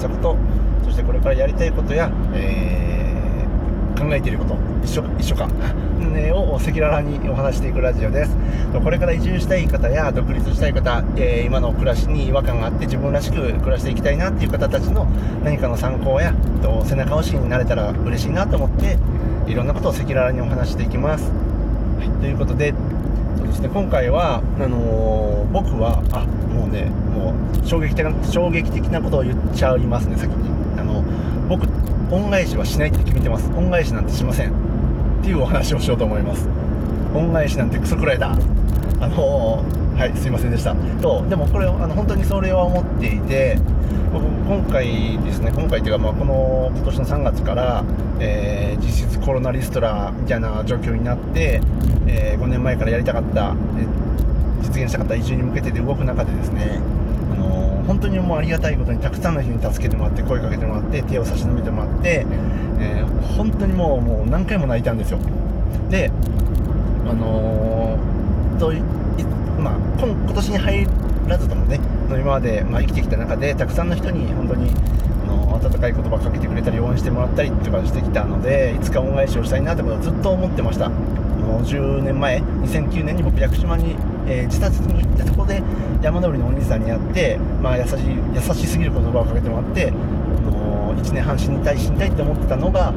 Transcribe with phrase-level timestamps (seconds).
[0.00, 0.36] したこと
[0.84, 5.46] そしてこれからやりたいことや、えー、考えていること一緒一緒か、
[6.00, 8.34] ね、を赤裸々にお話していくラジオです。
[8.82, 15.06] これから移住したい方や独立したい方、えー、今の暮らしに違和感があって自分らしく暮らしていきたいなっていう方たちの
[15.44, 16.32] 何かの参考や
[16.62, 18.96] と背中押しになれたら嬉しいなと思って
[19.46, 21.30] いろんなことを赤裸々にお話していきます、
[21.98, 22.72] はい、ということで
[23.52, 30.50] そうで今回はあのー、僕はあもうねもう衝撃的な衝撃的なことを言っちゃいますね先に。
[30.78, 31.02] あの
[31.48, 31.66] 僕
[32.10, 33.50] 恩返しはしないって決めてます。
[33.56, 34.50] 恩返しなんてしません。
[34.50, 36.48] っていうお話をしようと思います。
[37.14, 38.30] 恩返しなんてクソくらいだ
[39.00, 40.74] あのー、はいすいませんでした。
[41.02, 43.58] とでもこれあの本当にそれは思っていて
[44.12, 47.84] 僕今回ですね今回というか、まあ、この今年の3月から、
[48.20, 51.60] えー、実質コロナリストラみたいな状況になって、
[52.06, 53.86] えー、5年前からやりたかった、え
[54.62, 56.78] 実現したかった移住に向けてで動く中でですね
[57.32, 62.26] あのー、本当にもうありがたいことにたくさんの人に助けてもらって声かけてもらって手を差し伸べてもらって、
[62.78, 63.04] え、
[63.36, 65.18] 本当にもうもう何回も泣いたんですよ。
[65.88, 66.10] で
[67.08, 68.72] あのー、と
[69.60, 70.86] まあ、今今年に入
[71.26, 74.70] らずともね今まで、まあ、生きてきた中でたくさんの人に本当に
[75.30, 80.88] の温かい言葉かけてくれたり応援してもらったりとかしてきたのでいつか恩返しをしたいなってことをずっと思ってました。
[80.88, 85.62] もう10年前2009年に僕屋久島に、えー、自殺に行ったところで
[86.02, 87.96] 山登りのお兄さんに会って、まあ、優しい
[88.34, 92.92] 優しすぎる言葉をかけてもらってもう1年半死にたい死にたいって思ってたのが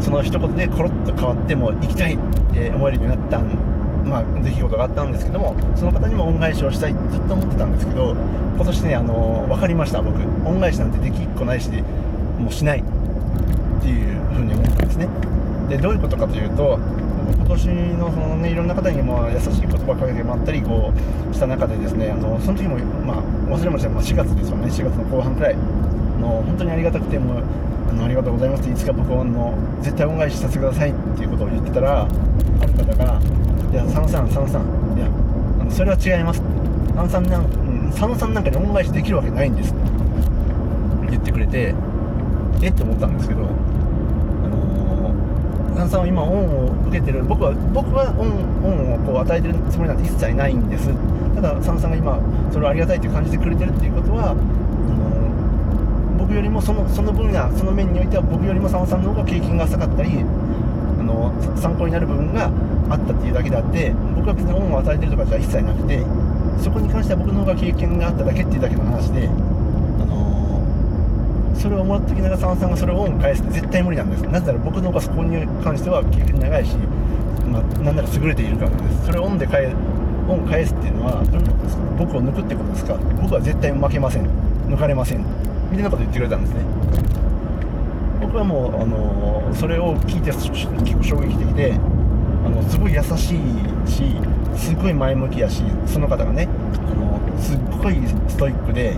[0.00, 2.18] その一言でコロッと変わっても行きたいっ
[2.54, 3.67] て思えるようになったん
[4.08, 8.14] まあ、出来事があったんですけどもその方にも恩返しをしたいずっと思ってたんですけど
[8.56, 10.18] 今年ねあの分かりました僕。
[10.46, 11.70] 恩返しなんてできっこないし
[12.38, 12.82] もうしない。
[13.78, 15.08] っていうふうに思ったんですね。
[15.68, 16.78] でどういうことかというと
[17.36, 17.66] 今年
[17.98, 20.92] のその、ね、いろんな方にも優しい言葉をかけてもらったりこ
[21.30, 23.22] うした中でですねあのその時も、まあ、
[23.54, 24.66] 忘れました、まあ、4月ですよね。
[24.66, 25.56] 4月の後半くらい
[26.20, 27.42] の本当にありがたくても
[27.90, 33.20] あのありがとうございますっていつか僕はあの絶対恩返しさせてくださいっていうことを言ってたらある方が
[33.70, 34.62] いや佐野さん佐野さん。
[34.96, 35.06] いや
[35.60, 36.42] あのそれは違います。
[36.94, 37.46] 佐野さんなん、う
[37.88, 39.74] ん、佐野さんなんかに恩返しできるわけないんです。
[41.10, 41.74] 言ってくれて
[42.62, 43.44] えって思ったんですけどあ
[44.48, 47.22] のー、佐野さんは今恩を受けてる。
[47.24, 48.32] 僕は僕は恩
[48.64, 50.88] 恩をこう与えてるつもりなんて一切ないんです。
[51.34, 52.18] ただ佐野さんが今
[52.50, 54.34] それをありがたいって感じてくれてるっていうことは
[56.18, 60.24] 僕よりもそのその分野その面においては僕よりも佐野さんの方が経験が浅かったり
[61.08, 62.52] の参考になる部分が
[62.90, 66.04] あったっていうだけであって僕は別に恩を与えてるとかじゃ一切なくて
[66.62, 69.30] そこに関しては僕の方が経験があっただけっていうだけの話で、あ
[70.04, 74.22] のー、それをもらってきながら佐野さんがそれを恩返すって絶対無理なんです。
[74.22, 76.76] なぜなら僕の方がそこに関しては経験長いし、
[77.46, 79.06] まあ、なんなら優れているからなんです。
[79.06, 79.74] それを恩で返
[80.28, 81.22] 恩返すっていうのは
[81.96, 82.94] 僕を抜くってことですか？
[83.22, 84.26] 僕は絶対負けません。
[84.68, 85.24] 抜かれません。
[85.70, 86.60] みたいなこと言ってくれたんですね。
[88.20, 91.74] 僕はもう、あの、それを聞いて結構衝撃的で
[92.44, 94.16] あのすごい優しいし
[94.56, 97.96] すごい前向きやしその方がねあのすっごい
[98.28, 98.96] ストイックで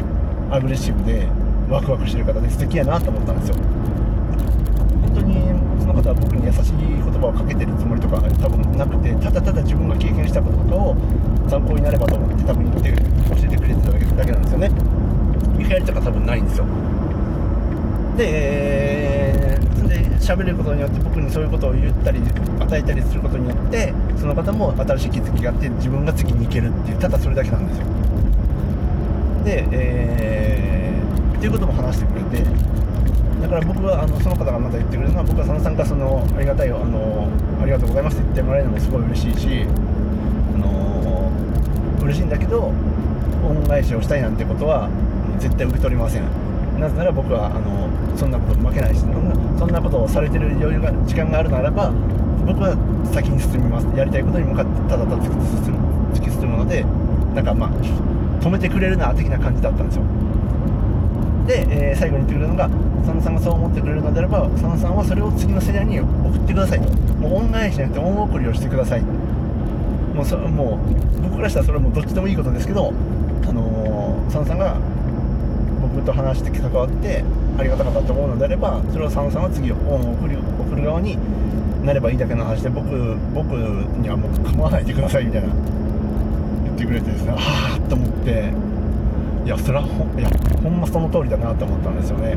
[0.50, 1.26] アグレッシブで
[1.68, 3.54] ワクワクしてる方で素敵やなと思ったんですよ。
[3.54, 5.34] 本当に
[5.80, 10.96] その方は僕に優しい言葉をかけてるつもりとか多分なくてただただ自分が経験したことを
[11.48, 14.70] 参考になればと思って多分言って教えてくれてただけなんですよね。
[15.56, 16.66] 見返りとか多分ないんですよ。
[18.20, 19.58] で
[19.88, 22.20] で喋ることによって僕にそういうことを言ったり
[22.60, 27.86] 与えたりすることによってその方も新しい気づきがあって自分が次に行けるっていうただそれだけなんですよ。
[29.44, 32.44] で、えー、っていうことも話してくれて
[33.40, 37.26] だから僕はあのその方がまた言ってくれるのは僕は佐野さんがそのありがたいあの
[37.62, 39.64] ありがとうございますって言ってもらえるのもすごい嬉しいし
[40.54, 41.32] あの
[42.02, 42.70] 嬉しいんだけど
[43.48, 44.90] 恩返しをしたいなんてことは
[45.38, 46.50] 絶対受け取りません。
[46.78, 49.00] なぜなら僕はあのそんなこと負けないし
[49.58, 51.90] そんなことをされてる余裕が時間があるならば
[52.46, 52.76] 僕は
[53.12, 53.86] 先に進みます。
[53.96, 56.84] やりたいことに向かってただただ突き進むので
[57.34, 57.70] なんかまあ
[58.40, 60.02] 止めてくれるな的な感じだったんですよ。
[61.46, 62.68] で、えー、最後に言ってくれるのが
[63.04, 66.88] 佐野さんがそう思ってくれるのであれば佐野さんはそれを次の世代に送ってくださいと。
[67.14, 69.02] もう恩返しじゃなくて恩送りをしてください。
[69.02, 70.78] もうそも
[71.20, 72.92] う僕らしたらそれはもうどっちでもいいことですけど、
[73.48, 74.76] あのー、佐野さんが
[75.82, 77.24] 僕と話して関わって
[77.60, 81.18] ありがたかったと思うのであればそれを佐野さんは次恩を送る送る側に
[81.84, 82.88] なればいいだけの話で僕
[83.34, 83.52] 僕
[84.00, 85.48] にはもう構わないでくださいみたいな
[86.64, 88.52] 言ってくれてですねああと思って
[89.44, 90.30] いやそれはほいや
[90.62, 92.36] ほんまその通りだなと思ったんですよね。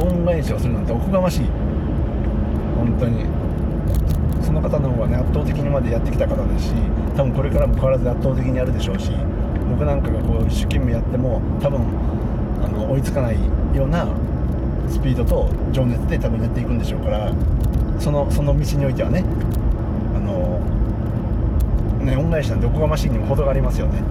[0.00, 1.46] 恩返しをするなんておこがましい。
[2.76, 3.24] 本当に。
[4.42, 6.72] その方の方がね圧倒的にまでやってきた方ですし
[7.16, 9.12] 多分これからも変わらず圧倒的にやるでしょうし
[9.70, 11.80] 僕なんかがこう一生懸命やっても多分
[12.62, 13.36] あの追いつかない
[13.74, 14.06] ような
[14.88, 17.32] スピードと情熱で多分やっていくんでしょうから
[17.98, 19.24] そのその道においてはね
[20.14, 20.60] あの
[22.04, 24.02] ね恩返しなんておこがましいにも程がありますよね。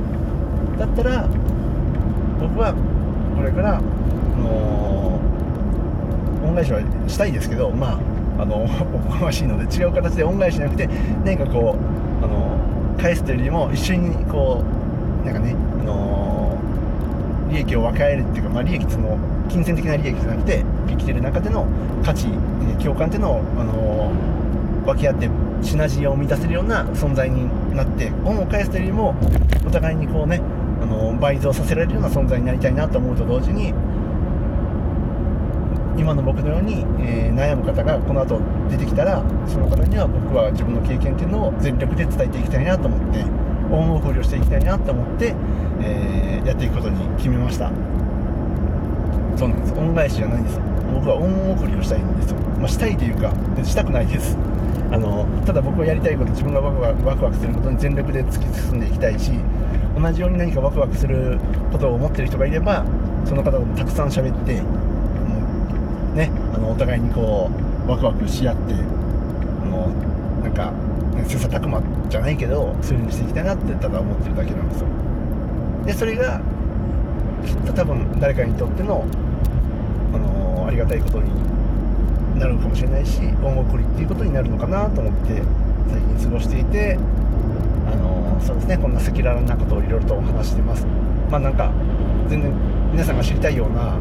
[0.77, 1.27] だったら
[2.39, 2.73] 僕は
[3.35, 5.19] これから、あの
[6.45, 7.99] 恩返しはしたいですけどま
[8.37, 10.87] ああのおこがましいので違う形で恩返しじゃなくて
[11.25, 14.63] 何かこうあの返すというよりも一緒にこ
[15.23, 16.48] うなんかね、あの
[17.49, 19.17] 利益を分け合えるっていうか、まあ、利益その
[19.49, 21.65] 金銭的な利益じゃなくて生きてる中での
[22.03, 22.27] 価値
[22.81, 24.11] 共感っていうのを、あの
[24.85, 25.29] 分け合って
[25.61, 29.15] シナジーを生み出せるような存在になって恩を返すというよりも
[29.67, 30.41] お互いにこうね
[30.81, 33.73] あの倍増させられるような存在になりたいなと思うと同時に
[35.99, 43.25] 今の僕のように、えー、悩む方がこの後出てきたらその方には僕は自分の経験っていうのを全力で伝えていきたいなと思って
[43.71, 45.35] 恩送りをしていきたいなと思って、
[45.81, 47.71] えー、やっていくことに決めました。
[49.37, 49.73] そうなんです。
[49.73, 50.59] 恩返しじゃないんです
[50.93, 53.31] 僕は恩送りをしたいんですよ、まあ、したいというか
[53.63, 54.37] したくないです。
[54.91, 59.31] あのただ僕はやりたいこと自分がワクワクワクワクすることに全力で突き進んでいきたいし
[59.95, 61.39] 同じように何かワクワクする
[61.71, 62.83] ことを思ってる人がいれば
[63.23, 64.63] その方とたくさん喋って
[66.15, 67.51] ね、あのお互いにこ
[67.87, 69.91] うワクワクし合っても
[70.41, 70.73] うなんか、
[71.25, 74.87] 切磋琢磨じゃないけどそういう風にしていきたいなってただ思ってるだけなんですよ。
[75.85, 76.41] でそれが
[77.45, 79.05] きっと多分誰かにとっての、
[80.13, 81.31] あのー、ありがたいことに
[82.39, 85.41] なるかもしれないし恩送りっていうことになるのかなと思って
[85.89, 86.97] 最近過ごしていて
[87.87, 90.85] あのー、そうですねこんな赤裸々なことをいろいろとお話してます。
[91.29, 91.71] まあなんか
[92.27, 92.51] 全然
[92.91, 93.97] 皆さんが知りたいような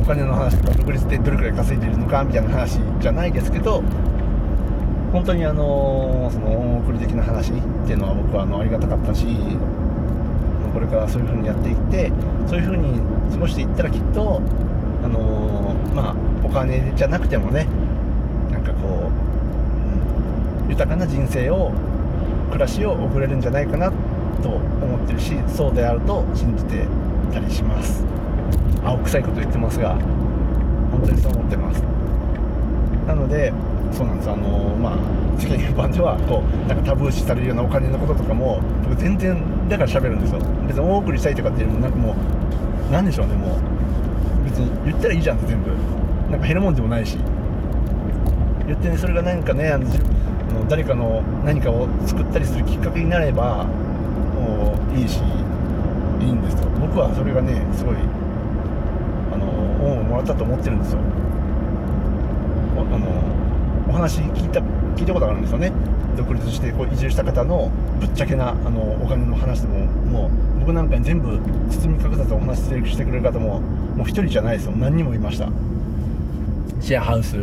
[0.00, 3.82] お金の話とか独立でどれくらい稼いでるのかみたいな話じゃないですけど
[5.12, 7.54] 本当にあのその恩送り的な話っ
[7.86, 9.26] ていうのは僕はあのありがたかったし
[10.72, 12.12] これからそういう風にやっていって
[12.46, 13.00] そういう風に
[13.32, 14.40] 過ごしていったらきっと
[15.02, 17.66] あのまあお金じゃなくてもね
[18.50, 19.10] なんかこ
[20.60, 21.72] う、うん、豊かな人生を
[22.50, 23.90] 暮らしを送れるんじゃないかな
[24.42, 26.86] と思ってるしそうであると信じて
[27.32, 28.10] たりします。
[28.84, 29.94] 青臭いこと言ってますが
[30.90, 31.82] 本当にそう思ってます
[33.06, 33.52] なので
[33.92, 34.30] そうなんです。
[34.30, 34.96] あのまあ
[35.40, 39.36] 世間一般ではこうなんかタブー視されるようなお金のこととかも僕全然
[39.68, 43.60] だから喋るんですよ別に大送りしたいとかっていうのもなんかもう何でしょうねもう
[44.44, 45.70] 別に言ったらいいじゃんって全部
[46.30, 47.18] なんか減るもんでもないし
[48.66, 49.86] 言ってねそれが何かねあの
[50.68, 55.20] 誰かの何かを作ったりするきっかけになればもういいし
[56.20, 57.96] いいんですよ僕はそれがねすごい
[59.80, 60.98] 本をもらったと思ってるんですよ
[62.76, 63.39] あの
[63.90, 65.72] お話聞いた聞いたことがあるんですよね。
[66.16, 71.38] 独立してこう移住した方のぶっちゃけなあのお金の話でももう僕なんかに全部
[71.70, 74.72] 包み隠さずお話ししてくれる方ももう1人じゃないですよ。
[74.76, 75.48] 何人もいました。
[76.80, 77.36] シェアハウス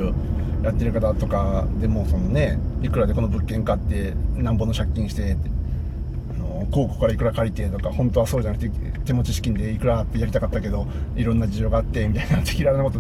[0.64, 5.50] やってる方とかでもそのねいくらでこの物件買ってなんぼの借金してって
[6.72, 8.72] 高校からいくら借りてとか本当はそうじゃなくて
[9.06, 10.86] 手持ち資金でいくらってやりたかったけど
[11.16, 13.00] いろんな事情があってみたいな赤裸々なこと、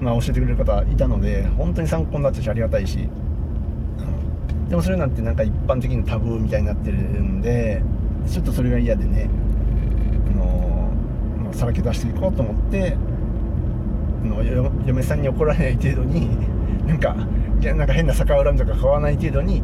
[0.00, 7.82] まあ、教えてくれる方いたので本当に参考になったしありがたいし、うん、でもそれなんてなんか一般的にタブーみたいになってるんで
[8.26, 9.28] ちょっとそれが嫌でね
[10.34, 10.92] あの、
[11.44, 12.96] まあ、さらけ出していこうと思って
[14.24, 14.42] の
[14.86, 16.28] 嫁さんに怒られない程度に
[16.86, 17.16] なんか
[17.62, 19.62] なんか変な逆恨みとか買わない程度に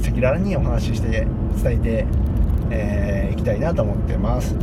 [0.00, 1.26] 赤裸々にお話しして
[1.62, 2.06] 伝えて
[2.70, 4.54] えー、行きたいなと思ってます。
[4.54, 4.58] っ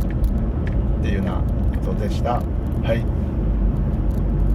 [1.02, 1.42] ていうような
[1.84, 2.34] ことでした。
[2.34, 2.98] はい。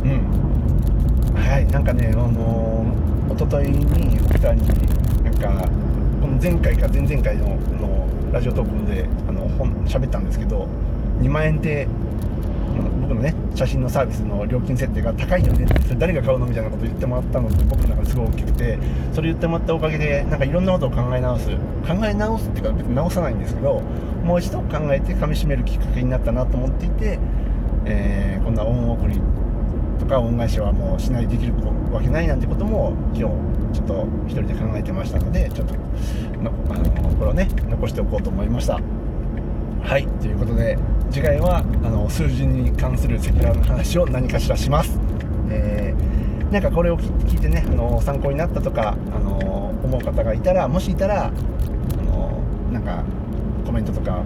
[0.03, 1.36] うん。
[1.36, 1.67] はい。
[1.67, 5.70] なんかねあのー、一昨日に2人になんか
[6.22, 10.67] この前回か前々回ののラジオトークであの本喋ったんですけど
[11.20, 11.88] 2万円で
[13.22, 15.66] ね写真のサービスの料金設定が高いよね。
[15.84, 18.78] それ誰が買うのみたいなこと言ってもらったのって僕の中ですごい大きくて
[19.13, 21.50] それ言ってもらったおかげでなんかいろんなことを考え直す。
[21.82, 23.82] 考え直すっていうか別に直さないんですけど
[24.24, 27.20] もう一度考えてかみしめるきっかけになったなと思っていて、
[27.86, 29.20] えー、こんな恩送り
[30.00, 31.54] とか恩返しはもうしないできる
[31.92, 38.80] わけないなんてことも今日ちょっと一人で考えてましたのでちょっとのあのこれをね残しておこうと思いました。
[39.84, 40.78] はいということで
[41.12, 45.00] 次回はあの数字に関する赤裸々な話を何かしらします、
[45.50, 51.32] えー、なんかこれを聞いてねあの参考になったとかあの思う方がいたらもしいたらあ
[52.04, 53.04] のなんか
[53.66, 54.24] コメントとか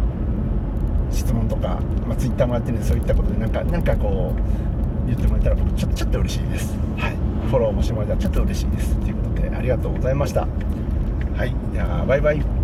[1.12, 6.76] 質問とか、まあ、Twitter もやってるんでそういったことでなんかなんかこう言ってもらえたら僕ちょちょっと嬉しいです。
[6.98, 7.16] はい
[7.48, 8.96] フォローもしてもらえたらちょっと嬉しいです。
[8.98, 10.48] ということでありがとうございました。
[11.36, 12.55] はいじゃあバイバイ。